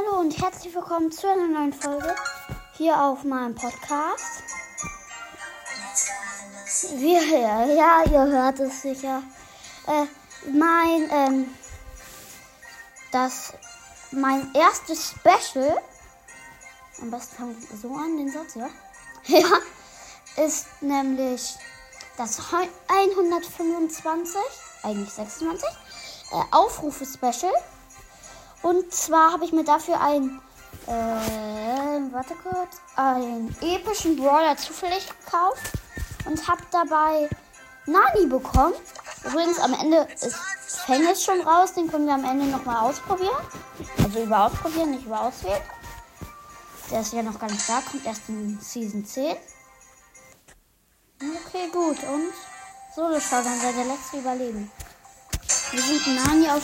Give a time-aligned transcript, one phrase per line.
[0.00, 2.14] Hallo und herzlich willkommen zu einer neuen Folge
[2.76, 4.42] hier auf meinem Podcast.
[6.94, 9.22] Wir, ja, ja ihr hört es sicher.
[9.86, 10.06] Äh,
[10.50, 11.54] mein, ähm,
[13.12, 13.52] das,
[14.10, 15.76] mein erstes Special,
[17.02, 18.68] am besten fangen wir so an, den Satz, ja?
[19.26, 19.58] Ja,
[20.44, 21.56] ist nämlich
[22.16, 22.40] das
[22.88, 24.40] 125,
[24.82, 25.68] eigentlich 26,
[26.32, 27.52] äh, Aufrufe-Special.
[28.62, 30.40] Und zwar habe ich mir dafür ein,
[30.86, 35.72] äh, warte kurz, einen epischen Brawler zufällig gekauft
[36.26, 37.28] und habe dabei
[37.86, 38.74] Nani bekommen.
[39.24, 40.36] Übrigens, am Ende ist
[40.86, 43.44] Fang jetzt schon raus, den können wir am Ende nochmal ausprobieren.
[44.02, 45.62] Also über ausprobieren, nicht über auswählen.
[46.90, 49.36] Der ist ja noch gar nicht da, kommt erst in Season 10.
[51.20, 51.98] Okay, gut.
[52.04, 52.32] Und
[52.94, 54.70] Solo schaut dann sei der letzte Überleben.
[55.70, 56.62] Wir sind Nani auf,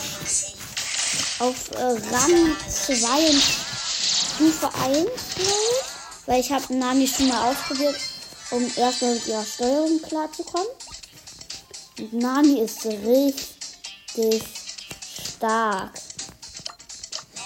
[1.38, 3.42] auf äh, Rang 2 und
[4.37, 5.09] Stufe 1,
[6.27, 7.97] Weil ich habe Nani schon mal ausprobiert,
[8.50, 10.69] um erstmal mit ihrer Steuerung klarzukommen.
[11.98, 14.42] Und Nani ist richtig
[15.36, 15.92] stark.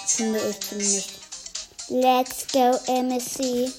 [0.07, 1.09] Finde ich zumindest.
[1.89, 3.71] Let's go, MSC.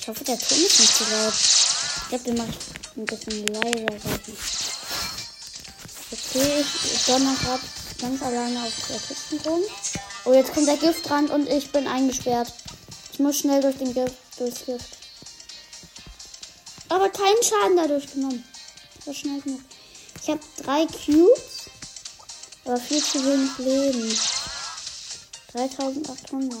[0.00, 1.34] Ich hoffe, der Ton ist nicht zu laut.
[1.34, 4.00] Ich glaube, den mache ich ein bisschen leiser.
[6.12, 7.62] Okay, ich donner gerade
[8.00, 9.60] ganz alleine auf der Kisten rum.
[10.24, 12.52] Oh, jetzt kommt der Giftrand und ich bin eingesperrt.
[13.12, 14.96] Ich muss schnell durch den Gift, durchs Gift.
[16.88, 18.44] Aber keinen Schaden dadurch genommen.
[19.04, 19.60] So schnell genug.
[20.22, 21.70] Ich habe drei Cubes,
[22.64, 24.18] aber viel zu wenig Leben.
[25.52, 26.58] 3800.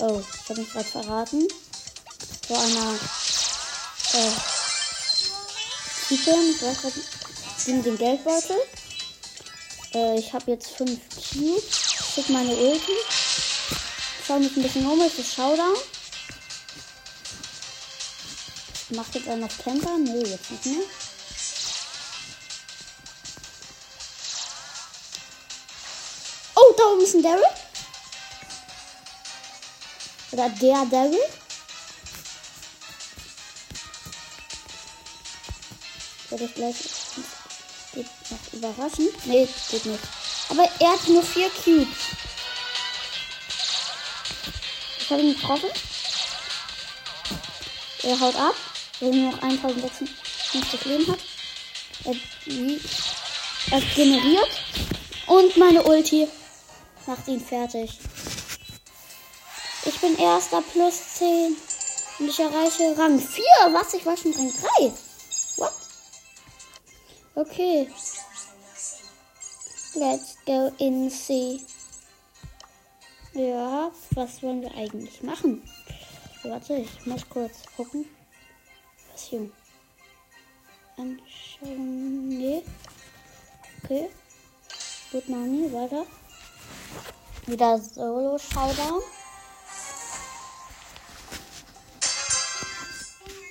[0.00, 1.48] Oh, ich habe mich gerade verraten.
[2.46, 2.94] Vor einer
[4.14, 4.30] äh,
[6.08, 7.00] Typin, ich weiß gerade,
[7.66, 8.56] den Geldbeutel.
[9.94, 11.94] Äh, ich habe jetzt 5 Cubes.
[12.14, 12.92] Schick meine Ulti.
[14.26, 15.76] Schau mich ein bisschen um, ist das Showdown.
[18.90, 19.96] Macht jetzt einer noch Camper?
[19.98, 20.84] Nee, jetzt nicht mehr.
[26.56, 27.42] Oh, da oben ist ein Daryl.
[30.32, 31.18] Oder der Daryl.
[36.30, 36.83] Werde ich gleich
[37.94, 39.08] geht noch überraschen.
[39.24, 40.04] Nee, geht nicht.
[40.50, 41.88] Aber er hat nur vier Cubes.
[44.98, 45.70] Ich habe ihn getroffen.
[48.02, 48.54] Er haut ab,
[49.00, 51.18] weil er nur noch 1056 Leben hat.
[52.04, 52.14] Er,
[53.70, 54.48] er generiert.
[55.26, 56.28] Und meine Ulti
[57.06, 57.98] macht ihn fertig.
[59.86, 61.56] Ich bin erster plus 10.
[62.18, 63.44] Und ich erreiche Rang 4.
[63.72, 63.94] Was?
[63.94, 64.92] Ich war schon Rang 3.
[67.36, 67.88] Okay.
[69.96, 71.60] Let's go in see.
[73.32, 75.68] Ja, was wollen wir eigentlich machen?
[76.44, 78.04] Warte, ich muss kurz gucken.
[79.10, 79.50] Was hier?
[80.96, 82.28] Anschauen.
[82.28, 82.62] Nee.
[83.82, 84.10] Okay.
[85.10, 86.06] Gut, Nani, weiter.
[87.46, 89.02] Wieder Solo-Showdown.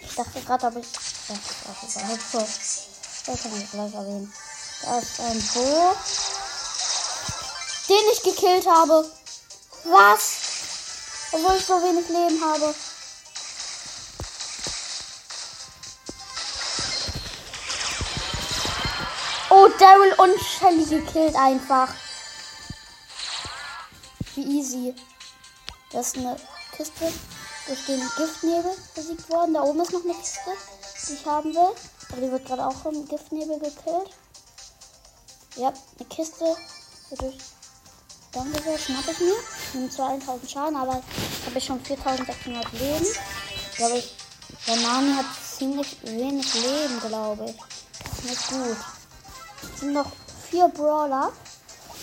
[0.01, 0.91] Ich dachte gerade, ob ich.
[0.91, 2.92] Das ist auch überhaupt so.
[3.25, 4.33] Das kann ich gleich erwähnen.
[4.81, 5.95] Da ist ein Bo,
[7.87, 9.09] den ich gekillt habe.
[9.85, 10.33] Was?
[11.31, 12.75] Obwohl ich so wenig Leben habe.
[19.49, 21.89] Oh, Daryl und Shelly gekillt einfach.
[24.35, 24.95] Wie easy.
[25.91, 26.35] Das ist eine
[26.75, 27.13] Kiste
[27.67, 29.53] durch den Giftnebel besiegt worden.
[29.53, 30.51] Da oben ist noch eine Kiste,
[31.07, 31.75] die ich haben will.
[32.13, 34.11] Aber die wird gerade auch vom Giftnebel gekillt.
[35.55, 36.45] Ja, eine Kiste.
[38.31, 39.33] Danke sehr, schnapp ich mir.
[39.73, 43.07] Nimmt zwar 1000 Schaden, aber habe ich schon 4600 Leben.
[43.71, 44.15] Ich glaube, ich,
[44.67, 45.25] der Nani hat
[45.57, 47.55] ziemlich wenig Leben, glaube ich.
[48.03, 48.77] Das ist nicht gut.
[49.73, 50.11] Es sind noch
[50.51, 51.33] vier Brawler.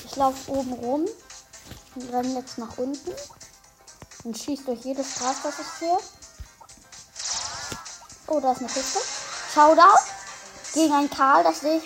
[0.04, 1.06] Ich laufe oben rum
[1.94, 3.12] und renne jetzt nach unten
[4.24, 5.98] und schieße durch jedes Gras, was ich sehe.
[8.26, 8.98] Oh, da ist eine Kiste.
[9.52, 9.98] Showdown
[10.74, 11.84] gegen einen Karl, das sehe ich.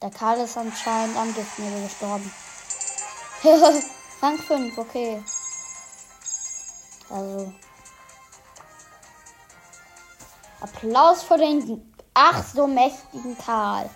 [0.00, 2.32] Der Karl ist anscheinend am Giftnebel gestorben.
[4.22, 5.22] Rang 5, okay.
[7.08, 7.52] Also.
[10.60, 13.88] Applaus für den ach so mächtigen Karl.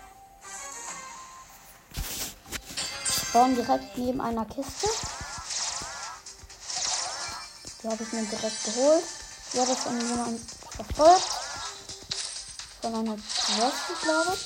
[3.09, 4.87] Spawn direkt neben einer Kiste.
[7.83, 9.03] Die habe ich mir direkt geholt.
[9.53, 11.27] Die hat von jemandem verfolgt.
[12.81, 14.45] Von einer Wespe, glaube ich.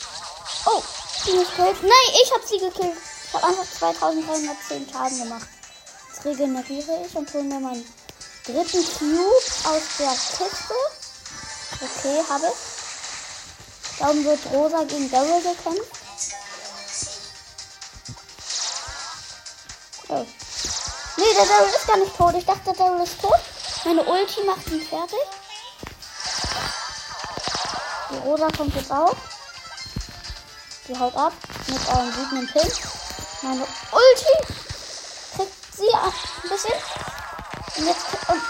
[0.65, 0.81] Oh,
[1.25, 1.83] sie mich killt.
[1.83, 2.97] Nein, ich habe sie gekillt.
[3.27, 5.47] Ich habe einfach 2310 Schaden gemacht.
[6.09, 7.85] Jetzt regeneriere ich und hole mir meinen
[8.45, 10.75] dritten Cube aus der Kiste.
[11.81, 13.99] Okay, habe ich.
[13.99, 15.91] Darum wird Rosa gegen Daryl gekämpft.
[20.09, 20.25] Oh.
[21.17, 22.35] Nee, der Daryl ist gar nicht tot.
[22.35, 23.39] Ich dachte, der Daryl ist tot.
[23.85, 25.19] Meine Ulti macht ihn fertig.
[28.11, 29.15] Die Rosa kommt jetzt auch.
[30.87, 31.33] Die haut ab
[31.67, 32.71] mit einem wütenden Pin.
[33.41, 34.53] Meine Ulti
[35.35, 36.13] kriegt sie ab
[36.43, 36.73] ein bisschen.
[37.77, 38.41] Und jetzt und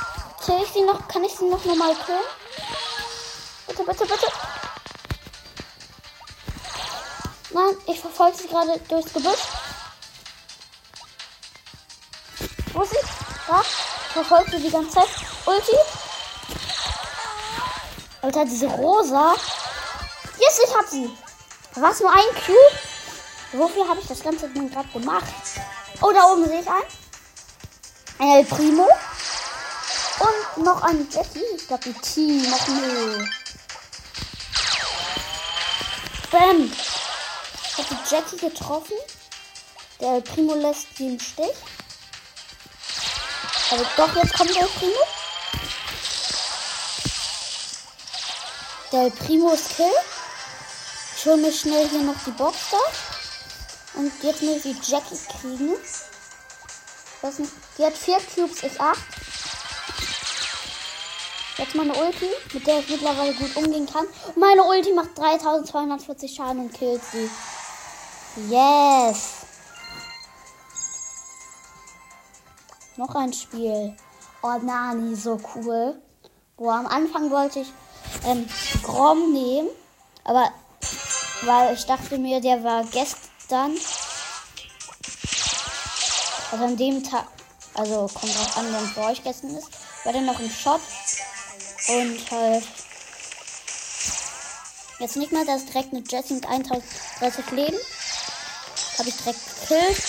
[0.46, 1.08] kill ich sie noch.
[1.08, 2.20] Kann ich sie noch normal killen?
[3.68, 4.28] Bitte, bitte, bitte.
[7.52, 9.40] Nein, ich verfolge sie gerade durchs Gebüsch.
[12.74, 12.98] Wo ist sie?
[13.48, 13.62] Da.
[13.62, 15.10] Ich verfolge sie die ganze Zeit.
[15.46, 15.76] Ulti.
[18.22, 19.36] Alter, diese Rosa.
[20.72, 21.10] Ich hab sie.
[21.72, 22.80] Es nur ein Cube.
[23.52, 25.26] Wofür habe ich das ganze Ding gerade gemacht?
[26.00, 26.86] Oh, da oben sehe ich einen.
[28.20, 28.88] Ein El Primo.
[30.20, 31.44] Und noch ein Jackie.
[31.58, 32.50] Ich glaube, ein Team.
[32.50, 33.26] Noch nö.
[36.32, 36.72] Bam.
[36.72, 38.96] Ich habe die Jackie getroffen.
[40.00, 41.58] Der El Primo lässt sie im Stich.
[43.72, 45.04] Aber doch, jetzt kommt der El Primo.
[48.94, 49.92] Der El Primo ist Kill.
[51.26, 54.00] Hole mir schnell hier noch die Box da.
[54.00, 55.72] Und jetzt muss die Jackie kriegen.
[55.72, 57.52] Nicht?
[57.78, 59.04] Die hat vier Cubes, ich acht.
[61.58, 64.08] Jetzt meine Ulti, mit der ich mittlerweile gut umgehen kann.
[64.28, 67.30] Und meine Ulti macht 3240 Schaden und killt sie.
[68.50, 69.46] Yes.
[72.98, 73.96] Noch ein Spiel.
[74.42, 76.02] Oh, Nani, so cool.
[76.58, 77.72] Boah, am Anfang wollte ich
[78.26, 78.48] ähm,
[78.82, 79.70] Grom nehmen.
[80.24, 80.52] Aber
[81.44, 83.78] weil ich dachte mir, der war gestern.
[86.52, 87.26] Also an dem Tag.
[87.74, 89.70] Also kommt drauf an, wenn es bei euch gestern ist.
[90.04, 90.82] War der noch im Shop.
[91.88, 92.64] Und halt.
[95.00, 97.78] Jetzt nicht mal, das direkt eine Jessie mit 1030 Leben.
[98.98, 100.04] Habe ich direkt gekillt.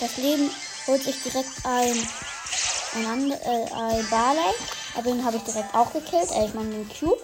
[0.00, 0.50] Das Leben
[0.86, 2.08] holt sich direkt ein,
[2.96, 4.54] ein, and, äh, ein Barley.
[4.94, 6.30] Aber den habe ich direkt auch gekillt.
[6.32, 7.20] Äh, ich meine den Cube.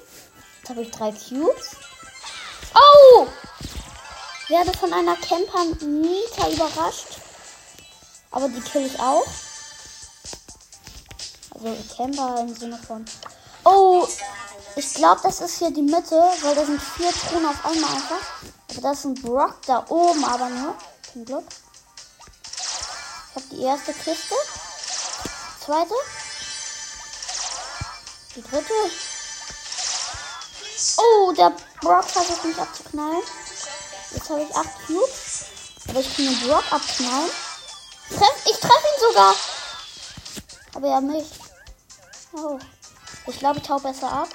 [0.60, 1.76] Jetzt habe ich drei Cubes.
[2.74, 3.26] Oh!
[4.48, 7.18] Werde von einer Camper Nita überrascht.
[8.30, 9.26] Aber die kill ich auch.
[11.54, 13.04] Also Camper im Sinne von.
[13.64, 14.06] Oh!
[14.76, 18.42] Ich glaube, das ist hier die Mitte, weil da sind vier Truhen auf einmal einfach.
[18.68, 20.76] Also das ist ein Brock da oben, aber nur.
[21.12, 21.44] Zum Glück.
[23.30, 24.34] Ich habe die erste Kiste.
[25.64, 25.94] Zweite.
[28.36, 28.72] Die dritte.
[30.96, 33.22] Oh, der Brock versucht mich abzuknallen.
[34.12, 35.44] Jetzt habe ich 8 Cubes.
[35.88, 37.30] Aber ich kann den Brock abknallen.
[38.10, 39.34] Ich treffe ihn sogar.
[40.74, 41.26] Aber ja mich.
[42.32, 42.58] Oh.
[43.26, 44.28] Ich glaube, ich hau besser ab.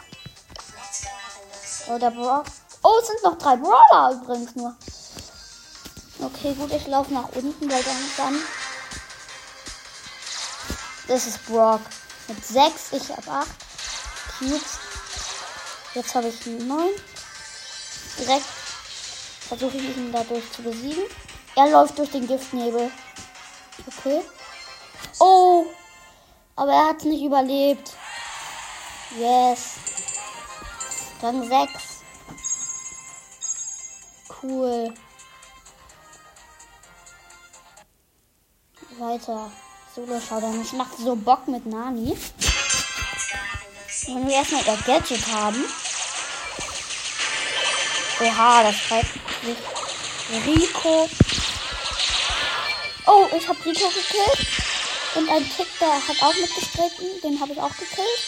[1.87, 2.45] Oh, der Brock.
[2.83, 4.75] Oh, es sind noch drei Brawler übrigens nur.
[6.19, 8.39] Okay, gut, ich laufe nach unten, weil dann, dann.
[11.07, 11.81] Das ist Brock.
[12.27, 13.47] Mit 6, ich habe 8
[14.39, 14.61] Cubes.
[15.93, 16.89] Jetzt habe ich 9.
[18.19, 18.45] Direkt
[19.47, 21.03] versuche ich ihn dadurch zu besiegen.
[21.55, 22.91] Er läuft durch den Giftnebel.
[23.87, 24.21] Okay.
[25.19, 25.65] Oh!
[26.55, 27.91] Aber er hat es nicht überlebt.
[29.17, 29.75] Yes.
[31.21, 31.71] Dann 6.
[34.41, 34.93] Cool.
[38.99, 39.51] Weiter.
[39.95, 40.61] Solo Showdown.
[40.61, 42.17] Ich mache so Bock mit Nani.
[44.07, 45.63] Wenn wir erstmal ihr Gadget haben.
[48.23, 49.13] Oha, das treibt
[49.43, 49.57] sich.
[50.45, 51.09] Rico.
[53.05, 54.47] Oh, ich habe Rico gekillt.
[55.15, 57.21] Und ein Tick, der hat auch mitgestritten.
[57.21, 58.23] Den habe ich auch gekillt.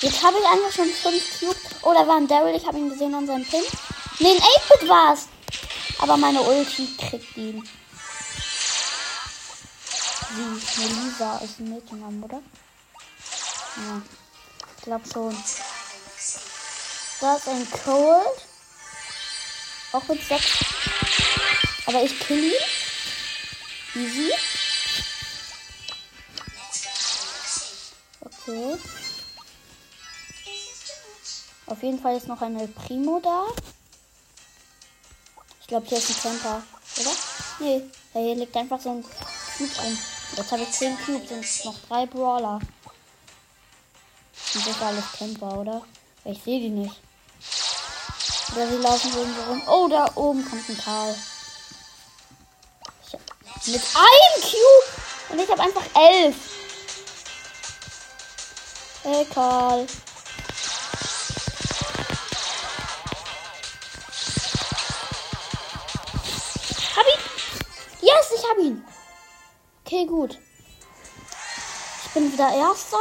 [0.00, 1.56] Jetzt habe ich einfach schon 5 Cubes.
[1.82, 2.54] Oh, da war ein Daryl.
[2.54, 3.62] Ich habe ihn gesehen an seinem Pin.
[4.20, 5.28] Ne, ein 8-Bit war's.
[5.98, 7.68] Aber meine Ulti kriegt ihn.
[10.34, 12.42] Sie, Melisa ist ein Mädchenname, oder?
[13.76, 14.02] Ja.
[14.76, 15.36] Ich glaube schon.
[17.20, 18.46] Da ist ein Cold.
[19.92, 20.44] Auch mit 6.
[21.86, 22.52] Aber ich kill ihn.
[23.94, 24.32] Easy.
[28.20, 28.76] Okay.
[31.66, 33.46] Auf jeden Fall ist noch eine Primo da.
[35.60, 36.62] Ich glaube, hier ist ein Camper,
[36.98, 37.10] oder?
[37.58, 37.82] Nee,
[38.12, 39.98] hier liegt einfach so ein Cube rum.
[40.36, 42.60] Jetzt habe ich 10 Cubes und noch drei Brawler.
[44.52, 45.82] Sind das alles Camper, oder?
[46.24, 47.00] Ich sehe die nicht.
[48.56, 49.62] Oder sie laufen irgendwo rum.
[49.68, 51.14] Oh, da oben kommt ein Karl.
[53.66, 55.28] Mit einem Cube.
[55.28, 56.36] Und ich habe einfach elf.
[59.02, 59.86] Hey, Karl.
[66.96, 67.20] Hab ihn.
[68.00, 68.82] Yes, ich hab ihn.
[69.84, 70.38] Okay, gut.
[72.06, 72.96] Ich bin wieder Erster.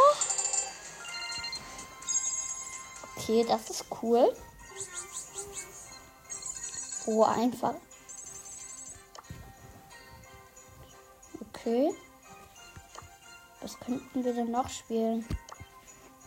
[3.16, 4.36] Okay, das ist cool.
[7.08, 7.76] Oh, einfach.
[11.50, 11.94] Okay.
[13.62, 15.26] Was könnten wir denn noch spielen?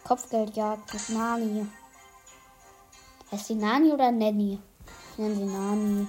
[0.04, 1.66] Kopfgeldjagd mit Nani.
[3.30, 4.58] Heißt sie Nani oder Nanny?
[5.12, 6.06] Ich nenne sie Nani.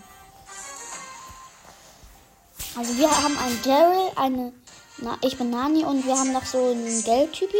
[2.75, 4.53] Also wir haben einen Daryl, eine.
[4.99, 7.57] Na, ich bin Nani und wir haben noch so einen Geldtypi.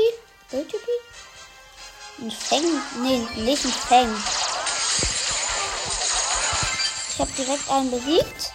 [0.50, 0.92] Geldtypi?
[2.22, 2.64] Ein Feng?
[3.02, 4.16] Nee, nicht ein Feng.
[7.20, 8.54] Ich habe direkt einen besiegt.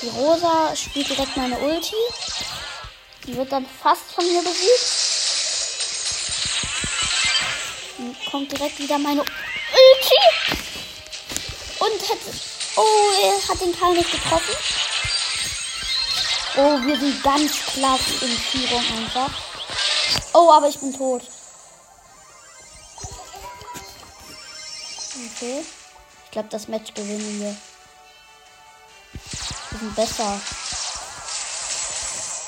[0.00, 1.94] Die Rosa spielt direkt meine Ulti.
[3.26, 4.86] Die wird dann fast von mir besiegt.
[7.98, 10.56] Dann kommt direkt wieder meine Ulti.
[11.78, 12.18] Und hat.
[12.76, 14.54] Oh, er hat den Karl nicht getroffen.
[16.56, 19.30] Oh, wir sind ganz klasse in Führung einfach.
[20.32, 21.22] Oh, aber ich bin tot.
[25.36, 25.62] Okay.
[26.24, 27.69] Ich glaube, das Match gewinnen wir.
[29.70, 30.40] Wir sind besser.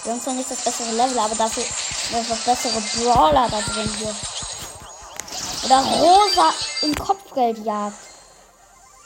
[0.03, 1.65] Wir haben zwar nicht das bessere Level, aber dafür
[2.11, 4.15] das bessere Brawler da drin hier.
[5.65, 6.53] Oder Rosa
[6.83, 7.97] im Kopfgeldjagd.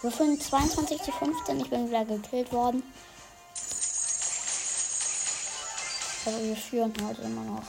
[0.03, 1.61] Wir führen 22 zu 15.
[1.61, 2.83] Ich bin wieder gekillt worden.
[6.25, 7.63] Aber wir führen halt immer noch.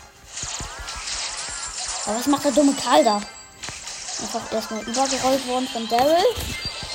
[2.06, 3.16] Aber was macht der dumme Karl da?
[3.16, 6.25] Einfach erstmal übergerollt worden von Daryl.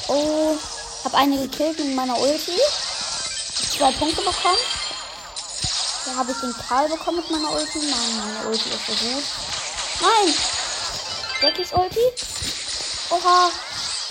[0.08, 0.56] Oh,
[1.04, 2.58] hab eine gekillt mit meiner Ulti.
[3.76, 4.58] Zwei Punkte bekommen.
[6.04, 7.78] Da habe ich den Karl bekommen mit meiner Ulti.
[7.78, 9.24] Nein, meine Ulti ist so gut.
[10.02, 10.34] Nein!
[11.40, 12.00] Jackys Ulti?
[13.10, 13.50] Oha!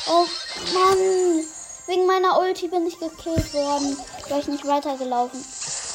[0.07, 0.25] Oh
[0.73, 1.45] Mann!
[1.85, 3.97] Wegen meiner Ulti bin ich gekillt worden,
[4.29, 5.45] weil ich nicht weitergelaufen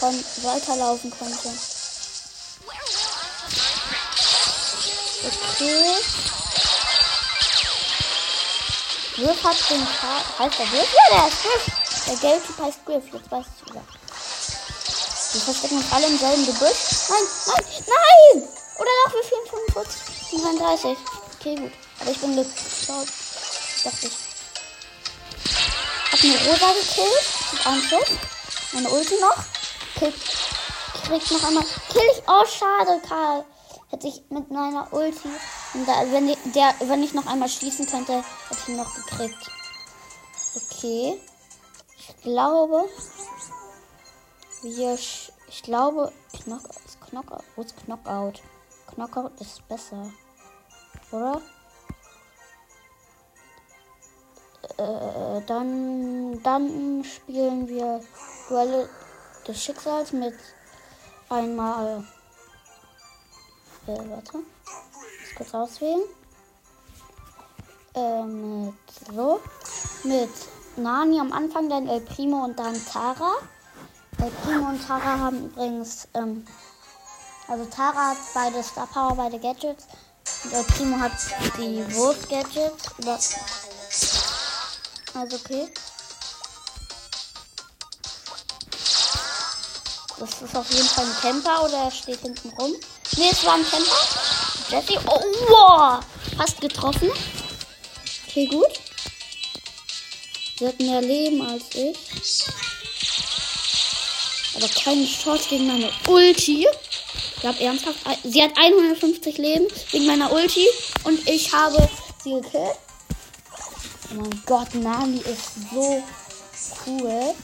[0.01, 1.49] kon weiterlaufen konnte.
[5.27, 6.36] Okay.
[9.17, 10.23] Griff hat den Karl.
[10.39, 10.89] Heißt der Griff?
[10.93, 12.07] Ja, der ist Griff.
[12.07, 13.05] Der Geldtyp heißt Griff.
[13.15, 13.83] Jetzt weiß ich wieder.
[15.33, 17.09] Wir verstecken uns alle im selben Gebüsch.
[17.09, 18.49] Nein, nein, nein!
[18.79, 20.99] Oder doch, wir fehlen 45 33.
[21.41, 21.73] Okay, gut.
[22.01, 23.09] Aber ich bin geschaut.
[23.85, 24.17] Dachte ich.
[26.13, 27.27] Hab eine Rosa gekillt.
[27.53, 28.11] Mit einem Schuss.
[28.73, 29.37] Meine Ulti noch.
[29.99, 30.13] Kill.
[31.07, 31.65] Krieg noch einmal.
[31.91, 32.23] Kill ich.
[32.27, 33.47] Oh, schade, Karl.
[33.89, 35.31] Hätte ich mit meiner Ulti.
[35.75, 38.95] Und da, wenn, ich, der, wenn ich noch einmal schießen könnte, hätte ich ihn noch
[38.95, 39.51] gekriegt.
[40.55, 41.21] Okay.
[41.99, 42.89] Ich glaube.
[44.63, 44.95] Wir.
[45.49, 46.13] Ich glaube.
[46.45, 46.63] Knock,
[47.09, 47.45] Knockout.
[47.57, 48.43] Wo ist Knockout?
[48.87, 50.11] Knockout ist besser.
[51.11, 51.41] Oder?
[54.79, 58.01] Äh, dann, dann spielen wir
[58.49, 58.89] Duelle
[59.47, 60.35] des Schicksals mit
[61.29, 62.05] einmal.
[63.87, 64.56] Äh, warte.
[65.37, 66.01] Kurz auswählen.
[67.95, 68.75] Äh, mit
[69.15, 69.41] so.
[70.05, 70.31] Mit
[70.77, 73.33] Nani am Anfang, dann El Primo und dann Tara.
[74.19, 76.09] El Primo und Tara haben übrigens.
[76.15, 76.47] Ähm,
[77.49, 79.87] also Tara hat beide Star Power, beide Gadgets.
[80.45, 81.13] Und El Primo hat
[81.59, 83.37] die Wurst Gadgets.
[85.15, 85.73] Also okay.
[90.19, 92.73] Das ist auf jeden Fall ein Camper oder er steht hinten rum.
[93.17, 94.26] Ne, es war ein Camper.
[94.71, 94.99] Jesse.
[95.07, 96.01] Oh, wow.
[96.37, 97.11] Fast getroffen.
[98.29, 98.81] Okay, gut.
[100.59, 102.45] Sie hat mehr Leben als ich.
[104.57, 106.67] Aber keine Chance gegen meine Ulti.
[107.35, 107.99] Ich glaube ernsthaft.
[108.25, 110.67] Sie hat 150 Leben wegen meiner Ulti.
[111.05, 111.89] Und ich habe
[112.25, 112.77] sie gekillt.
[114.11, 116.03] Oh mein Gott, Nani ist so
[116.87, 117.35] cool.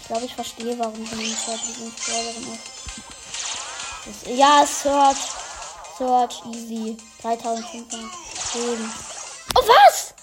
[0.00, 2.75] Ich glaube, ich verstehe, warum sie nicht Lieblingsbrawlerin ist.
[4.06, 5.18] Das, ja, Search.
[5.98, 6.96] Search, easy.
[7.22, 8.90] 3510.
[9.54, 10.14] Oh, was?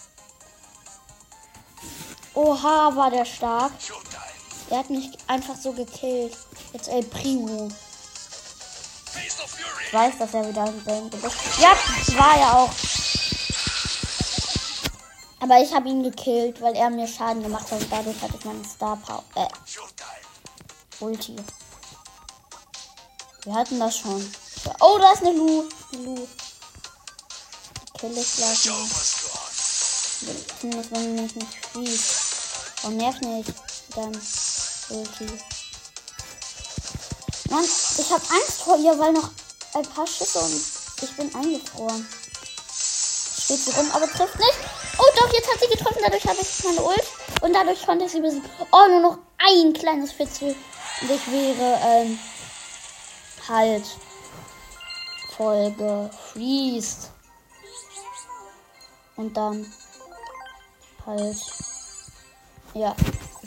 [2.33, 3.71] Oha, war der stark.
[4.69, 6.35] Der hat mich einfach so gekillt.
[6.71, 7.69] Jetzt El Primo.
[9.85, 11.33] Ich weiß, dass er wieder selben Gebüsch.
[11.59, 12.71] Ja, das war ja auch.
[15.39, 18.45] Aber ich habe ihn gekillt, weil er mir Schaden gemacht hat und dadurch hatte ich
[18.45, 19.23] meinen Star Power.
[19.35, 19.47] Äh.
[21.01, 21.35] Ulti.
[23.45, 24.33] Wir hatten das schon.
[24.79, 25.67] Oh, da ist eine Lu.
[25.91, 26.15] Lu.
[26.15, 28.87] Die kill ich gleich mal.
[30.61, 32.13] Zumindest wenn mich nicht schießt.
[32.83, 33.53] Oh, nerv nicht.
[33.95, 34.21] Dann.
[34.89, 35.27] Ulti.
[37.49, 39.29] Mann, ich habe Angst vor ihr, weil noch
[39.73, 40.61] ein paar Schüsse und
[41.01, 42.07] ich bin eingefroren.
[43.43, 44.57] Steht sie rum, aber trifft nicht.
[44.97, 46.01] Oh doch, jetzt hat sie getroffen.
[46.01, 47.03] Dadurch habe ich meine Ult.
[47.41, 48.49] Und dadurch konnte ich sie besiegen.
[48.71, 50.55] Oh, nur noch ein kleines Fitzel.
[51.01, 52.19] Und ich wäre, ähm,
[53.47, 53.85] halt
[55.35, 57.11] voll gefriest.
[59.15, 59.71] Und dann
[61.05, 61.37] halt,
[62.73, 62.95] ja,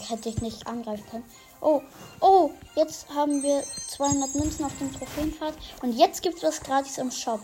[0.08, 1.24] hätte ich nicht angreifen können.
[1.60, 1.82] Oh,
[2.20, 5.54] oh, jetzt haben wir 200 Münzen auf dem Trophäenpfad.
[5.82, 7.40] Und jetzt gibt es was gratis im Shop.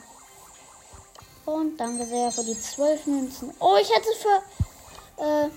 [1.45, 3.53] Und danke sehr für die 12 Münzen.
[3.59, 5.49] Oh, ich hätte für, äh,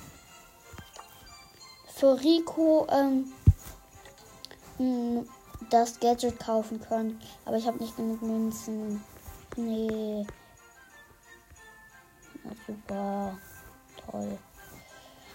[1.94, 3.32] für Rico, ähm,
[5.76, 7.20] das Gadget kaufen können.
[7.46, 9.04] Aber ich habe nicht genug Münzen.
[9.56, 10.26] Nee.
[12.44, 13.38] Na, super.
[14.10, 14.38] Toll.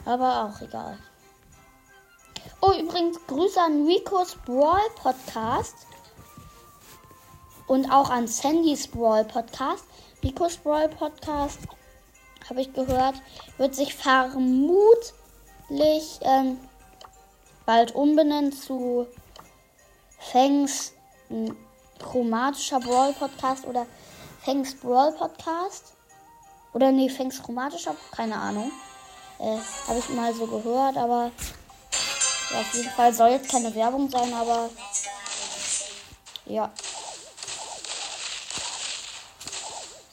[0.05, 0.99] Aber auch egal.
[2.61, 5.75] Oh, übrigens, Grüße an Rico's Brawl Podcast.
[7.67, 9.85] Und auch an Sandys Brawl Podcast.
[10.23, 11.61] Rico's Brawl Podcast,
[12.49, 13.15] habe ich gehört,
[13.57, 15.01] wird sich vermutlich
[16.21, 16.59] ähm,
[17.65, 19.07] bald umbenennen zu
[20.21, 20.93] Fangs
[21.99, 23.87] chromatischer Brawl Podcast oder
[24.45, 25.93] Fangs Brawl Podcast.
[26.73, 28.71] Oder nee, Fangs chromatischer, keine Ahnung.
[29.39, 29.59] Äh,
[29.89, 31.33] Habe ich mal so gehört, aber
[32.51, 34.71] ja, auf jeden Fall soll jetzt keine Werbung sein, aber
[36.47, 36.71] ja.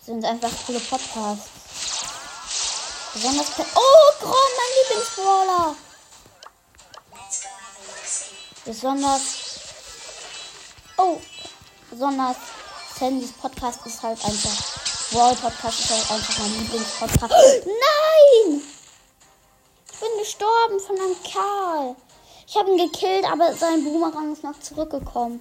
[0.06, 1.50] Sind einfach coole Podcasts.
[3.14, 3.48] Besonders.
[3.76, 5.76] Oh, Grom, mein Lieblingsbrawler!
[8.66, 9.37] Besonders.
[11.00, 11.20] Oh,
[11.92, 12.38] besonders
[12.98, 15.12] Sandys Podcast ist halt einfach.
[15.12, 17.34] Brawl Podcast ist halt einfach mein Lieblingspodcast.
[17.66, 18.62] Nein!
[19.94, 21.96] Ich bin gestorben von einem Karl.
[22.48, 25.40] Ich habe ihn gekillt, aber sein Boomerang ist noch zurückgekommen.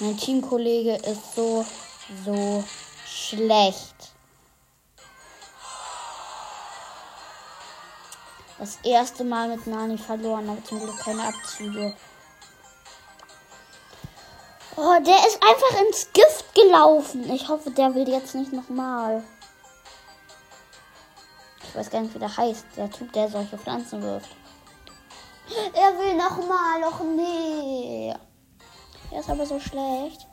[0.00, 1.64] Mein Teamkollege ist so,
[2.26, 2.62] so
[3.06, 3.94] schlecht.
[8.58, 11.96] Das erste Mal mit Nani verloren, aber zum Glück keine Abzüge.
[14.74, 17.30] Oh, der ist einfach ins Gift gelaufen.
[17.30, 19.22] Ich hoffe, der will jetzt nicht nochmal.
[21.62, 22.64] Ich weiß gar nicht, wie der heißt.
[22.76, 24.30] Der Typ, der solche Pflanzen wirft.
[25.74, 26.80] Er will nochmal.
[26.80, 28.14] Doch nee.
[29.10, 30.26] Er ist aber so schlecht.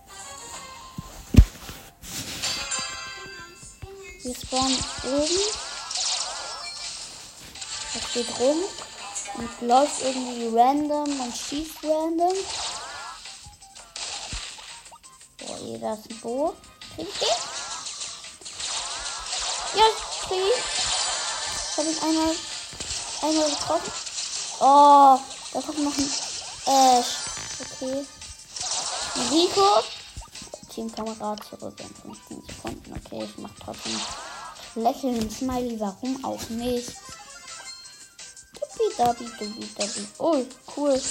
[4.23, 5.39] Wir spawnen oben.
[7.93, 8.57] Er steht rum
[9.37, 12.33] und läuft irgendwie random und schießt random.
[15.59, 16.55] Okay, da ist ein Bo.
[16.95, 17.27] Krieg ich den?
[19.75, 19.83] Ja,
[20.25, 21.77] krieg ich.
[21.77, 22.35] Habe ich einmal,
[23.21, 23.91] einmal getroffen.
[24.61, 25.19] Oh,
[25.53, 26.11] da kommt noch ein
[26.65, 27.07] Ash.
[27.59, 28.05] Okay.
[29.31, 29.83] Rico.
[30.73, 32.93] Teamkamerad zurück in 15 Sekunden.
[32.93, 33.99] Okay, ich mach trotzdem
[34.75, 35.29] lächeln.
[35.29, 36.93] Smiley, warum auch nicht?
[38.53, 40.07] Dubi, dabi, dubi, dabi.
[40.19, 40.45] Oh,
[40.77, 41.01] cool.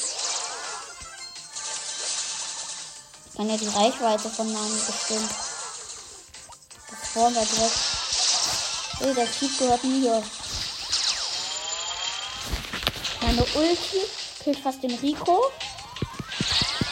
[3.39, 5.31] Kann ja die Reichweite von Nani bestimmen.
[6.91, 7.79] Das vorne direkt.
[9.01, 10.25] Ey, der Typ gehört mir.
[13.23, 14.01] Meine Ulti
[14.43, 15.53] killt fast den Rico.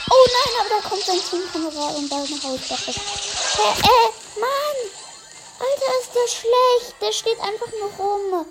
[0.09, 2.75] Oh nein, aber da kommt sein Teamkamerad und da nach Hause.
[2.75, 4.79] Äh, äh, Mann!
[5.59, 6.95] Alter, ist der schlecht.
[7.01, 8.47] Der steht einfach nur rum.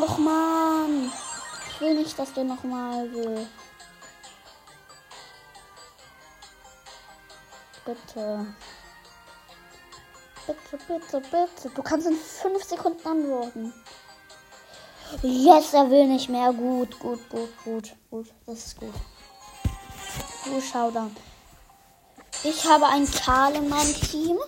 [0.00, 1.12] Noch Mann.
[1.68, 3.46] Ich will nicht, dass der nochmal will.
[7.84, 8.46] Bitte.
[10.46, 11.74] Bitte, bitte, bitte.
[11.74, 13.72] Du kannst in 5 Sekunden antworten.
[15.22, 16.52] Yes, er will nicht mehr.
[16.52, 18.28] Gut, gut, gut, gut, gut.
[18.46, 18.94] Das ist gut.
[20.44, 21.14] Du Showdown.
[22.44, 24.38] Ich habe einen Karl in meinem Team.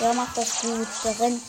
[0.00, 0.86] Der macht das gut.
[1.04, 1.42] Der rennt,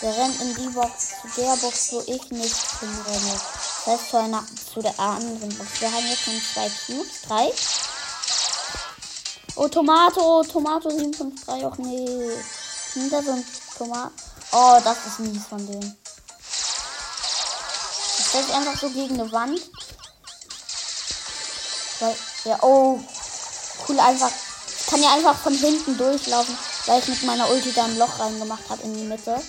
[0.00, 3.32] der rennt in die Box, zu der Box, wo ich nicht hinrenne.
[3.34, 5.80] Das heißt zu, einer, zu der anderen Box.
[5.80, 7.22] Wir haben jetzt schon zwei Cubes.
[7.28, 7.52] Drei.
[9.56, 12.28] Oh, Tomato, Tomato 753, auch nee.
[12.94, 13.44] Hinter so ein.
[14.52, 15.96] Oh, das ist mies von dem.
[18.18, 19.60] Ich stelle einfach so gegen eine Wand.
[22.44, 22.98] Ja, oh.
[23.88, 24.30] Cool, einfach.
[24.80, 28.18] Ich kann ja einfach von hinten durchlaufen, weil ich mit meiner Ulti da ein Loch
[28.18, 29.40] reingemacht habe in die Mitte.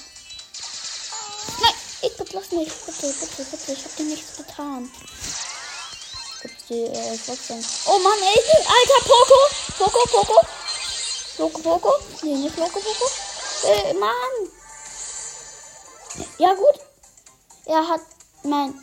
[1.61, 2.71] Nein, ich bitte lass mich.
[2.85, 3.71] Bitte, bitte, bitte.
[3.71, 4.91] Ich hab dir nichts getan
[6.69, 7.63] die äh, trotzdem.
[7.85, 8.39] Oh Mann, ey!
[8.57, 9.39] Alter, Poco!
[9.77, 10.47] Poco, Poco!
[11.37, 11.93] Poco, Poco?
[12.23, 13.09] Nee, nicht Poco, Poco.
[13.67, 14.51] Äh, Mann!
[16.37, 16.79] Ja, gut.
[17.65, 18.01] Er hat,
[18.43, 18.73] mein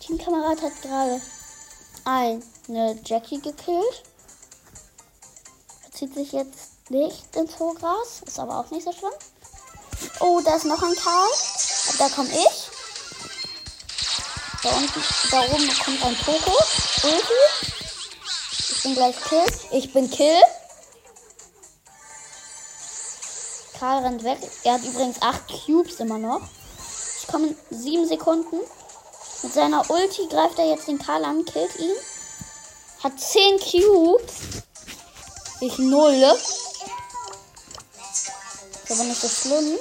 [0.00, 1.20] Teamkamerad hat gerade
[2.04, 4.02] eine Jackie gekillt.
[5.92, 8.22] Zieht sich jetzt nicht ins hohe Gras.
[8.26, 9.12] Ist aber auch nicht so schlimm.
[10.20, 11.30] Oh, da ist noch ein Karl.
[11.98, 12.70] Da komme ich.
[14.62, 16.58] Da unten, da oben kommt ein Poco.
[17.04, 17.32] Ulti.
[18.68, 19.46] Ich bin gleich Kill.
[19.72, 20.42] Ich bin Kill.
[23.78, 24.38] Karl rennt weg.
[24.64, 26.40] Er hat übrigens 8 Cubes immer noch.
[27.20, 28.58] Ich komme in 7 Sekunden.
[29.42, 31.94] Mit seiner Ulti greift er jetzt den Karl an, killt ihn.
[33.02, 34.32] Hat 10 Cubes.
[35.60, 36.38] Ich null.
[38.84, 39.78] Ist aber nicht so schlimm.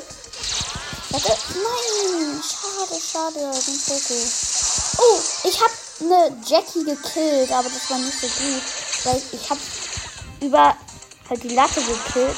[1.10, 1.38] Warte.
[1.54, 2.44] Nein.
[2.44, 3.40] Schade, schade.
[3.40, 4.32] Den.
[4.98, 8.64] Oh, ich habe eine Jackie gekillt, aber das war nicht so gut.
[9.06, 9.60] Weil ich habe
[10.42, 10.76] über
[11.30, 12.38] halt die Latte gekillt.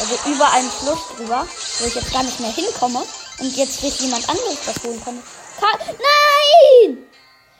[0.00, 1.46] Also über einen Fluss drüber,
[1.78, 3.02] wo ich jetzt gar nicht mehr hinkomme.
[3.38, 5.22] Und jetzt sich jemand anderes das holen konnte.
[5.60, 6.98] Nein!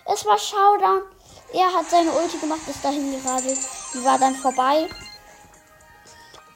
[0.07, 1.03] Es war Showdown.
[1.53, 3.59] Er hat seine Ulti gemacht, ist dahin geradelt.
[3.95, 4.89] Die war dann vorbei.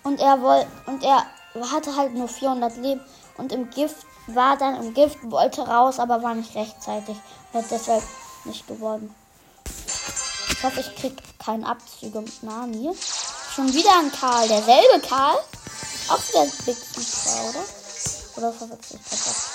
[0.03, 1.27] Und er wollte, und er
[1.73, 3.01] hatte halt nur 400 Leben.
[3.37, 7.17] Und im Gift war dann im Gift, wollte raus, aber war nicht rechtzeitig.
[7.53, 8.03] Und deshalb
[8.45, 9.15] nicht geworden.
[10.51, 12.97] Ich hoffe, ich krieg keinen Abzüge mit Nani.
[13.55, 14.49] Schon wieder ein Karl.
[14.49, 15.39] Derselbe Karl?
[16.09, 17.65] Auch wieder Big Super, oder?
[18.37, 19.55] Oder verwechselt ich das?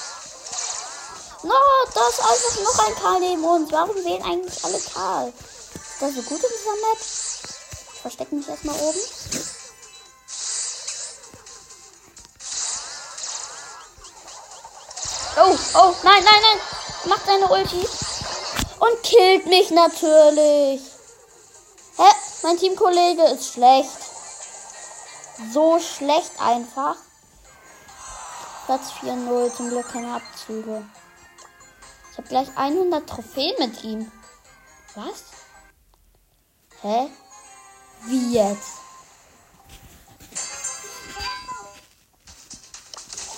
[1.44, 1.54] No,
[1.94, 3.72] da ist einfach noch ein Karl neben uns.
[3.72, 5.28] Warum wählen eigentlich alle Karl?
[5.30, 7.00] Ist das so gut in dieser Map?
[7.94, 9.00] Ich verstecke mich erstmal oben.
[15.42, 16.60] Oh, oh, nein, nein, nein.
[17.06, 17.88] Macht seine Ulti.
[18.80, 20.82] Und killt mich natürlich.
[21.98, 22.12] Hä?
[22.44, 23.90] Mein Teamkollege ist schlecht.
[25.54, 26.96] So schlecht einfach.
[28.66, 29.54] Platz 4-0.
[29.56, 30.86] Zum Glück keine Abzüge.
[32.12, 34.12] Ich habe gleich 100 Trophäen mit ihm.
[34.96, 35.24] Was?
[36.82, 37.10] Hä?
[38.06, 38.80] Wie jetzt?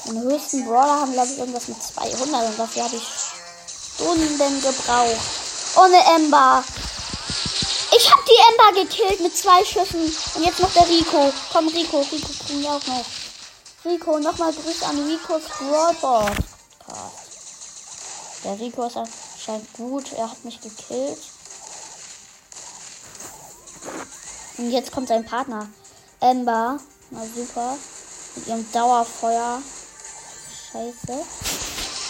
[0.06, 3.21] Meine höchsten Brawler haben, glaube ich, irgendwas mit 200 und dafür habe ich
[4.02, 5.18] Stunden gebraucht.
[5.76, 6.64] Ohne Ember.
[7.96, 10.04] Ich habe die Ember gekillt mit zwei Schüssen.
[10.36, 11.32] Und jetzt noch der Rico.
[11.54, 12.00] Komm, Rico.
[12.00, 13.06] Rico kriegen wir auch noch.
[13.86, 16.38] Rico, nochmal Grüße an Ricos Brawlboard.
[18.44, 20.12] Der Rico ist anscheinend gut.
[20.14, 21.20] Er hat mich gekillt.
[24.58, 25.68] Und jetzt kommt sein Partner.
[26.20, 26.80] Ember.
[27.12, 27.78] Na super.
[28.36, 29.62] Mit ihrem Dauerfeuer.
[30.72, 31.26] Scheiße.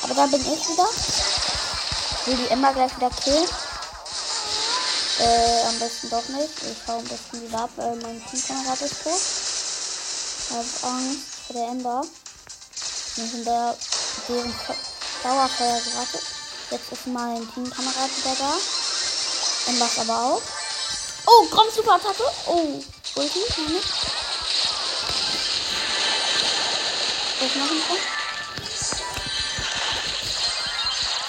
[0.04, 0.88] Aber da bin ich wieder.
[2.22, 3.50] Ich will die Ember gleich wieder killen.
[5.20, 6.54] Äh, am besten doch nicht.
[6.62, 9.20] Ich hau am besten wieder ab, weil mein Teamkamerad ist tot.
[10.38, 12.04] Ich habe Angst vor der Ember.
[13.16, 13.76] Wir sind da
[14.28, 14.54] deren
[15.24, 16.22] Dauerfeuer geratet.
[16.70, 18.54] Jetzt ist mein Teamkamerad wieder da.
[19.72, 20.42] Ember ist aber auch.
[21.26, 22.24] Oh, Grom Super Attacke.
[22.46, 22.84] Oh,
[23.16, 23.90] Ulti, nicht.
[27.40, 28.21] Was machen wir?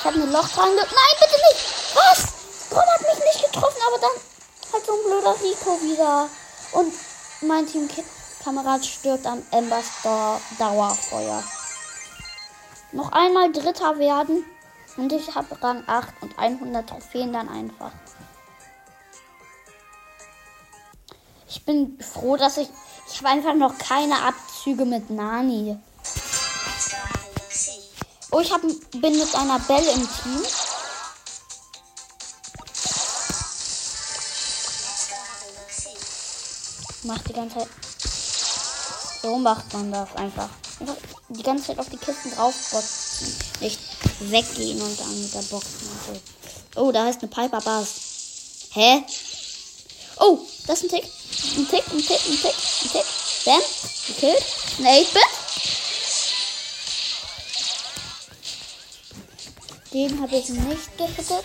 [0.03, 0.85] Ich habe ein Loch dran Nein,
[1.21, 1.95] bitte nicht!
[1.95, 2.25] Was?
[2.71, 6.29] Grom hat mich nicht getroffen, aber dann hat so ein blöder Rico wieder.
[6.73, 6.93] Und
[7.43, 9.87] mein Teamkamerad stirbt am Embers
[10.59, 11.45] Dauerfeuer.
[12.91, 14.45] Noch einmal Dritter werden.
[14.97, 17.93] Und ich habe Rang 8 und 100 Trophäen dann einfach.
[21.47, 22.69] Ich bin froh, dass ich.
[23.09, 25.79] Ich habe einfach noch keine Abzüge mit Nani.
[28.33, 30.43] Oh, ich hab, bin mit einer Belle im Team.
[37.03, 37.69] Macht die ganze Zeit.
[39.21, 40.49] So macht man das einfach.
[40.81, 40.97] Einfach
[41.29, 43.37] die ganze Zeit auf die Kisten draufbotzen.
[43.61, 43.81] Nicht
[44.21, 45.67] weggehen und dann mit der Box.
[46.77, 47.89] Oh, da heißt eine Piper Bass.
[48.71, 49.05] Hä?
[50.19, 51.05] Oh, das ist ein Tick.
[51.05, 53.05] Ein Tick, ein Tick, ein Tick, ein Tick.
[53.45, 53.61] Bam.
[54.07, 54.45] Gekillt.
[54.79, 55.42] Ein 8-Bit.
[59.93, 61.45] Den habe ich nicht gehittet.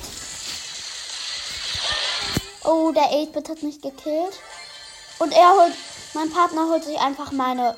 [2.64, 4.40] Oh, der 8-Bit hat mich gekillt.
[5.20, 5.74] Und er holt,
[6.14, 7.78] mein Partner holt sich einfach meine,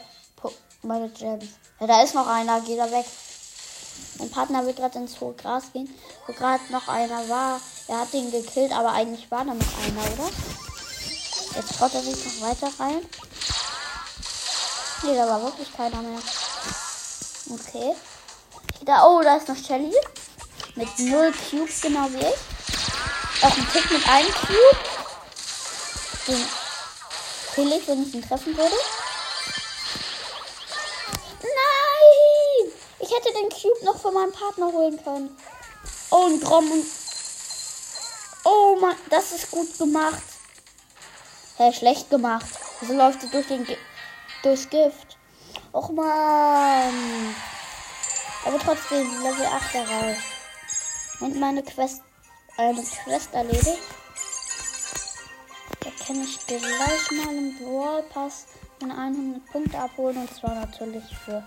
[0.83, 1.45] meine Gems.
[1.79, 3.05] Ja, da ist noch einer, geht er weg.
[4.19, 5.93] Mein Partner will gerade ins hohe Gras gehen,
[6.27, 7.59] wo gerade noch einer war.
[7.87, 10.29] Er hat ihn gekillt, aber eigentlich war da noch einer, oder?
[11.55, 13.01] Jetzt traut er sich noch weiter rein.
[15.03, 16.19] Nee, da war wirklich keiner mehr.
[17.49, 17.95] Okay.
[18.85, 19.93] Da, oh, da ist noch Shelly.
[20.79, 23.43] Mit 0 Cubes, genau wie ich.
[23.43, 24.79] Auch ein Tick mit einem Cube.
[26.25, 26.45] Den
[27.53, 28.75] kill ich, wenn ich ihn treffen würde.
[31.41, 32.71] Nein!
[32.99, 35.37] Ich hätte den Cube noch für meinen Partner holen können.
[36.11, 36.71] Oh, ein Grom.
[38.45, 40.23] Oh Mann, das ist gut gemacht.
[41.57, 42.47] Hä, hey, schlecht gemacht.
[42.79, 43.77] Wieso läuft sie durch den Gi
[44.43, 45.17] durchs Gift?
[45.73, 47.35] Och man.
[48.45, 50.38] Aber trotzdem Level 8 erreicht.
[51.19, 52.01] Und meine Quest,
[52.57, 53.79] eine Quest erledigt.
[55.81, 58.45] Da kann ich gleich mal im Brawl Pass
[58.81, 60.17] meine 100 Punkte abholen.
[60.17, 61.43] Und zwar natürlich für.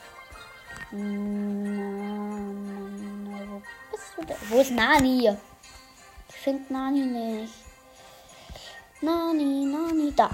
[0.91, 0.99] Na,
[1.71, 2.31] na,
[3.25, 4.37] na, wo bist du denn?
[4.49, 5.37] Wo ist Nani?
[6.29, 7.55] Ich finde Nani nicht.
[9.01, 10.31] Nani, Nani, da.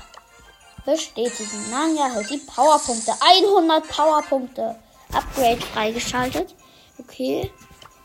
[0.84, 1.70] Bestätigen.
[1.70, 3.12] Nani erhält die Powerpunkte.
[3.20, 4.76] 100 Powerpunkte.
[5.12, 6.54] Upgrade freigeschaltet.
[6.98, 7.50] Okay.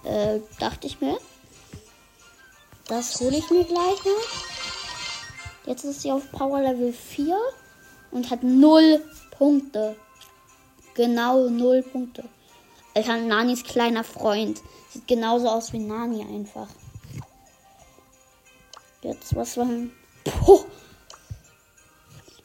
[0.03, 1.17] Äh, dachte ich mir.
[2.87, 5.65] Das hole ich mir gleich noch.
[5.65, 7.37] Jetzt ist sie auf Power Level 4
[8.11, 9.95] und hat 0 Punkte.
[10.93, 12.25] Genau 0 Punkte.
[12.93, 14.61] Alter, Nanis kleiner Freund.
[14.91, 16.67] Sieht genauso aus wie Nani einfach.
[19.01, 19.67] Jetzt, was war.
[20.23, 20.65] Puh.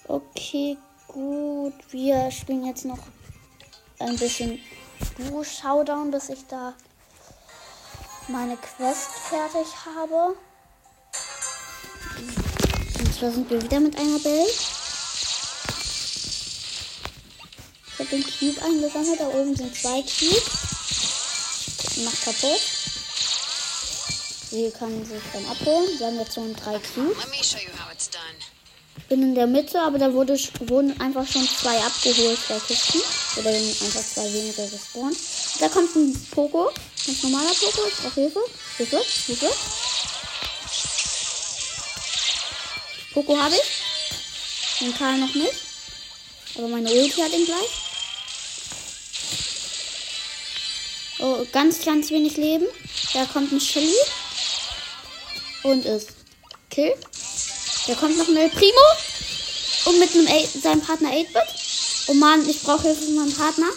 [0.07, 1.75] Okay, gut.
[1.91, 2.99] Wir spielen jetzt noch
[3.99, 4.59] ein bisschen
[5.19, 6.73] Duo Showdown, bis ich da
[8.29, 10.37] meine Quest fertig habe.
[12.99, 14.47] Und zwar sind wir wieder mit einer Bell.
[17.87, 19.21] Ich habe den Cube eingesammelt.
[19.21, 20.43] Da oben sind zwei Cubes.
[22.05, 22.61] Macht kaputt.
[24.51, 25.99] Sie kann sich dann abholen.
[25.99, 27.57] Wir haben jetzt schon drei Cubes.
[28.97, 33.01] Ich bin in der Mitte, aber da wurde, wurden einfach schon zwei abgeholt, zwei Kisten.
[33.37, 35.17] Oder einfach zwei weniger gespawnt.
[35.61, 36.71] Da kommt ein Poco.
[37.09, 37.87] Ganz normaler Poco.
[37.89, 38.41] Ich brauche Hilfe.
[38.77, 39.03] Hilfe.
[39.27, 39.51] Hilfe.
[43.15, 44.81] Poco habe ich.
[44.81, 45.55] Den Karl noch nicht.
[46.57, 47.71] Aber meine Ulti hat ihn gleich.
[51.21, 52.67] Oh, ganz, ganz wenig Leben.
[53.15, 53.97] Da kommt ein Shelly.
[55.63, 56.11] Und ist
[56.69, 56.95] Kill.
[57.87, 58.85] Da kommt noch ein Primo.
[59.87, 62.09] Und mit einem seinem Partner 8-Bit.
[62.09, 63.71] Oh Mann, ich brauche Hilfe von meinem Partner.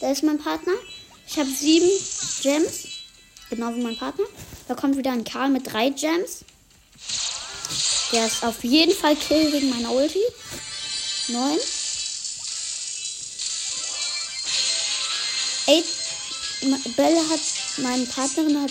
[0.00, 0.74] Da ist mein Partner.
[1.26, 1.88] Ich habe sieben
[2.40, 2.88] Gems.
[3.50, 4.24] Genau wie mein Partner.
[4.68, 6.44] Da kommt wieder ein Karl mit drei Gems.
[8.12, 10.22] Der ist auf jeden Fall Kill wegen meiner Ulti.
[11.28, 11.58] Neun.
[15.66, 15.84] Eight.
[16.96, 17.40] Belle hat,
[17.78, 18.70] meine Partnerin hat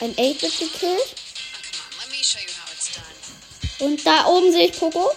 [0.00, 1.14] ein 8-Bit gekillt.
[3.78, 5.10] Und da oben sehe ich Poco.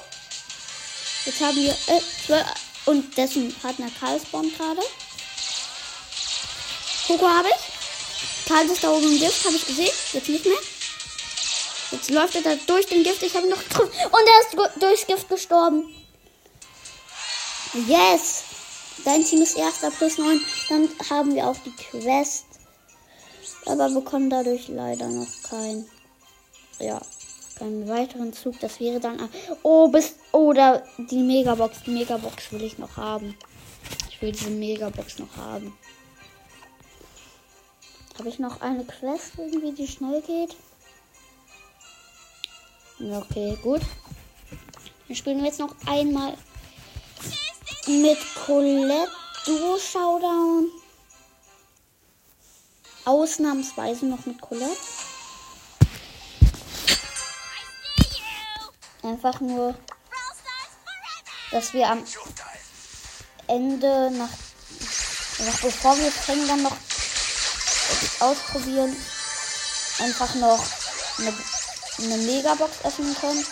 [1.25, 2.45] Jetzt haben wir äh, 12,
[2.85, 4.81] und dessen Partner Karl spawnt gerade.
[7.07, 7.72] Poco habe ich.
[8.47, 9.91] Karl ist da oben im Gift, habe ich gesehen.
[10.13, 10.58] Jetzt nicht mehr.
[11.91, 13.21] Jetzt läuft er da durch den Gift.
[13.23, 13.58] Ich habe noch.
[13.58, 13.91] Und
[14.27, 15.93] er ist durchs Gift gestorben.
[17.88, 18.43] Yes!
[19.06, 20.41] Dein Team ist erster plus 9.
[20.69, 22.45] Dann haben wir auch die Quest.
[23.65, 25.86] Aber bekommen dadurch leider noch kein.
[26.79, 27.01] Ja,
[27.58, 28.60] keinen weiteren Zug.
[28.60, 29.29] Das wäre dann.
[29.62, 30.15] Oh, bis.
[30.32, 31.84] Oder die Megabox.
[31.86, 33.38] Die Megabox will ich noch haben.
[34.10, 35.77] Ich will diese Megabox noch haben.
[38.17, 40.56] Habe ich noch eine Quest irgendwie, die schnell geht?
[42.99, 43.82] Okay, gut.
[45.08, 46.38] Dann spielen wir jetzt noch einmal
[47.88, 49.12] mit Colette
[49.45, 50.71] Duo Showdown.
[53.06, 54.78] Ausnahmsweise noch mit Colette.
[59.02, 59.76] Einfach nur,
[61.52, 62.06] dass wir am
[63.47, 64.30] Ende nach,
[65.39, 66.78] nach bevor wir fängen, dann noch
[68.19, 68.95] ausprobieren,
[69.99, 70.63] einfach noch
[71.19, 71.33] eine,
[71.99, 73.45] eine Megabox öffnen können.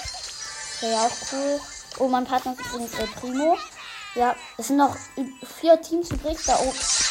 [0.80, 1.60] Wäre ja auch cool.
[2.00, 3.58] Oh, mein Partner ist übrigens El Primo.
[4.16, 4.96] Ja, es sind noch
[5.60, 6.38] vier Teams übrig.
[6.46, 6.60] Da,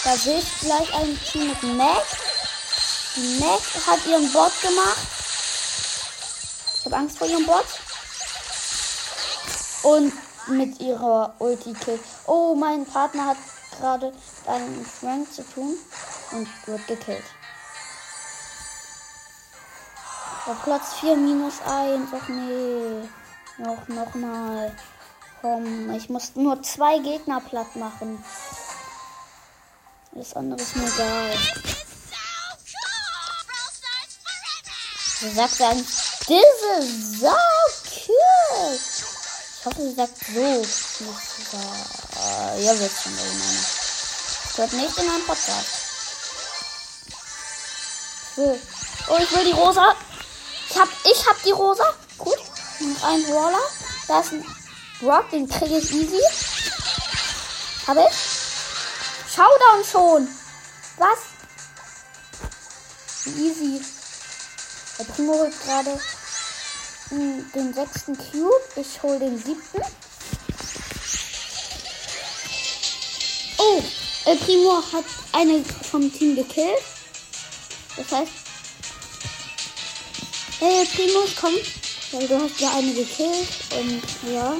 [0.05, 2.05] da sehe ich gleich ein Team mit Mac.
[3.17, 4.99] Die Mac hat ihren Bot gemacht.
[6.79, 7.67] Ich habe Angst vor ihrem Bot.
[9.83, 10.13] Und
[10.49, 12.01] mit ihrer Ulti-Kill.
[12.27, 13.37] Oh, mein Partner hat
[13.79, 14.13] gerade
[14.47, 15.79] einen Frank zu tun
[16.33, 17.25] und wird gekillt.
[20.47, 22.09] Auf Platz 4 minus 1.
[22.13, 23.09] Ach nee.
[23.59, 24.75] Noch, noch mal.
[25.41, 28.23] Komm, ich muss nur zwei Gegner platt machen.
[30.13, 31.39] Das andere ist mir egal.
[35.21, 36.41] Sie sagt dann, this
[36.79, 37.37] is so
[38.09, 38.75] cool.
[38.75, 41.61] Ich hoffe, sie sagt so.
[42.59, 43.65] Ja, wird schon irgendwann.
[44.45, 45.80] Das hört nicht in einem Podcast.
[48.37, 49.95] Oh, ich will die rosa.
[50.69, 51.85] Ich hab, ich hab die rosa.
[52.17, 52.39] Gut.
[52.81, 53.59] Noch ein Brawler.
[54.07, 54.45] Da ist ein
[55.01, 56.21] Brock, den kriege ich easy.
[57.87, 58.15] Hab ich?
[59.35, 60.29] Showdown schon.
[60.99, 61.19] Was?
[63.37, 63.85] Easy.
[64.99, 66.01] Der Primo holt gerade
[67.11, 68.61] den sechsten Cube.
[68.77, 69.83] Ich hole den siebten.
[73.59, 73.83] Oh,
[74.27, 76.83] El Primo hat eine vom Team gekillt.
[77.97, 78.33] Das heißt,
[80.61, 81.55] hey Primo, komm,
[82.13, 83.49] weil du hast ja eine gekillt
[83.79, 84.57] und ja.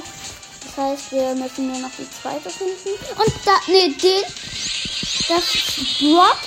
[0.63, 2.89] Das heißt, wir müssen nur noch die zweite finden.
[3.17, 4.23] Und da, ne, den,
[5.27, 5.43] das
[5.99, 6.37] Brock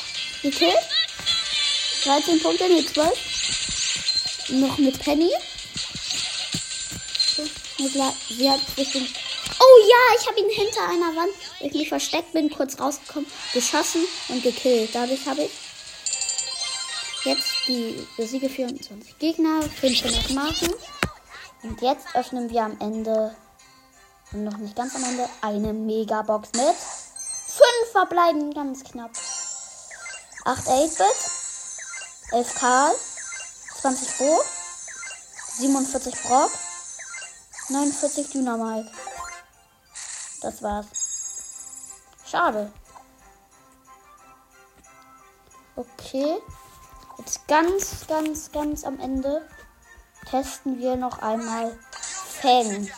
[0.42, 0.74] gekillt.
[2.04, 4.50] 13 Punkte, ne, 12.
[4.50, 5.30] Noch mit Penny.
[7.76, 9.10] Sie hat bestimmt.
[9.60, 14.42] Oh ja, ich habe ihn hinter einer Wand, mich versteckt bin, kurz rausgekommen, geschossen und
[14.42, 14.90] gekillt.
[14.92, 15.50] Dadurch habe ich
[17.24, 20.74] jetzt die Siege 24 Gegner, 500 Marken.
[21.62, 23.34] Und jetzt öffnen wir am Ende,
[24.32, 29.12] noch nicht ganz am Ende, eine Megabox mit 5 verbleiben, ganz knapp.
[30.44, 32.94] 8 8-Bit, 11 Karl,
[33.80, 34.40] 20 Bo,
[35.56, 36.50] 47 Brock,
[37.70, 38.90] 49 Dynamite.
[40.42, 40.86] Das war's.
[42.26, 42.70] Schade.
[45.76, 46.36] Okay.
[47.18, 49.48] Jetzt ganz, ganz, ganz am Ende
[50.28, 51.78] testen wir noch einmal
[52.40, 52.90] Fang.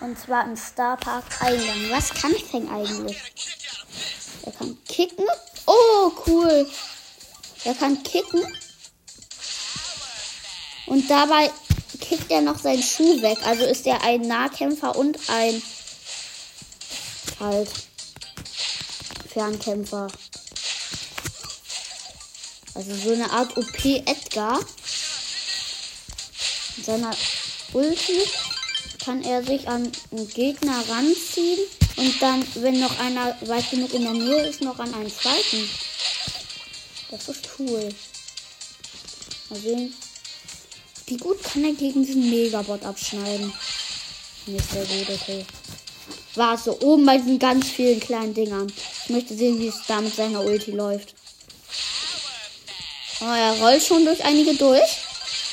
[0.00, 1.90] Und zwar im Starpark Eingang.
[1.90, 3.22] Was kann Fang eigentlich?
[4.44, 5.26] Er kann kicken.
[5.66, 6.66] Oh, cool.
[7.64, 8.42] Er kann kicken.
[10.86, 11.50] Und dabei
[12.00, 13.38] kickt er noch seinen Schuh weg.
[13.44, 15.62] Also ist er ein Nahkämpfer und ein
[17.38, 17.70] halt
[19.32, 20.08] Fernkämpfer.
[22.80, 24.58] Also so eine Art OP Edgar.
[26.76, 27.10] Mit seiner
[27.74, 28.22] Ulti
[29.04, 31.58] kann er sich an einen Gegner ranziehen
[31.96, 35.68] und dann, wenn noch einer weit genug in der Nähe ist, noch an einen zweiten.
[37.10, 37.90] Das ist cool.
[39.50, 39.94] Mal sehen.
[41.04, 43.52] Wie gut kann er gegen diesen Megabot abschneiden?
[44.46, 45.44] Nicht sehr gut, okay.
[46.34, 48.72] War so oben bei diesen ganz vielen kleinen Dingern.
[49.04, 51.19] Ich möchte sehen, wie es da mit seiner Ulti läuft.
[53.20, 54.96] Oh, er rollt schon durch einige durch.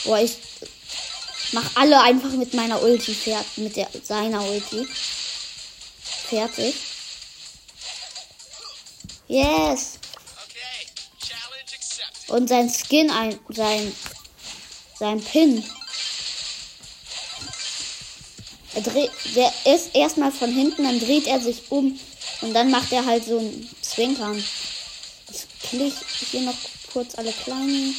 [0.06, 0.38] Boah, ich
[1.52, 3.58] mach alle einfach mit meiner Ulti fertig.
[3.58, 4.88] Mit der, seiner Ulti.
[6.30, 6.76] Fertig.
[9.28, 10.00] Yes.
[12.28, 13.94] Und sein Skin, ein, sein,
[14.98, 15.64] sein Pin.
[18.76, 22.00] Er dreht, der ist erstmal von hinten, dann dreht er sich um
[22.42, 24.44] und dann macht er halt so ein Zwinkern.
[25.64, 26.56] Kill ich hier noch
[26.92, 27.96] kurz alle kleinen.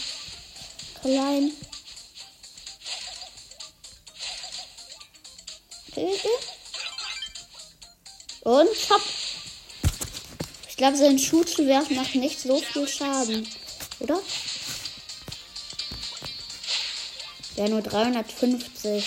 [1.00, 1.52] Klein.
[8.42, 9.02] Und top.
[10.68, 13.48] Ich glaube, sein Schuh zu werfen macht nicht so viel Schaden.
[14.00, 14.20] Oder?
[17.56, 19.04] Ja, nur 350.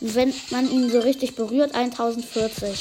[0.00, 2.78] Und wenn man ihn so richtig berührt, 1040.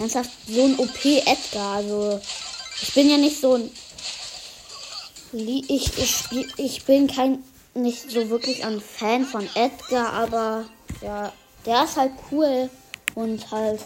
[0.00, 1.76] Ernsthaft, so ein OP Edgar.
[1.76, 2.20] Also,
[2.80, 3.70] ich bin ja nicht so ein.
[5.32, 6.24] Ich, ich,
[6.56, 7.44] ich bin kein.
[7.74, 10.64] Nicht so wirklich ein Fan von Edgar, aber
[11.02, 11.32] ja,
[11.66, 12.68] der ist halt cool.
[13.14, 13.80] Und halt.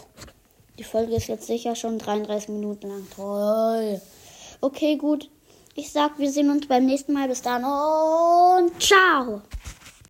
[0.79, 3.07] Die Folge ist jetzt sicher schon 33 Minuten lang.
[3.15, 4.01] Toll.
[4.61, 5.29] Okay, gut.
[5.75, 7.27] Ich sag, wir sehen uns beim nächsten Mal.
[7.27, 9.41] Bis dann und ciao.